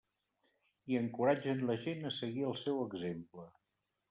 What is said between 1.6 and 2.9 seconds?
la gent a seguir el seu